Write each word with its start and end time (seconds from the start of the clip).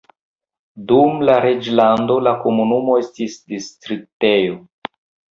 Dum 0.91 1.19
la 1.29 1.33
reĝlando 1.43 2.15
la 2.27 2.33
komunumo 2.45 2.95
estis 3.01 3.35
distriktejo. 3.53 4.57